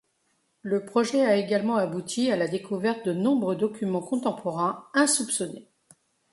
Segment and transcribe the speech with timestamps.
[0.63, 5.67] Le projet a également abouti à la découverte de nombreux documents contemporains insoupçonnées.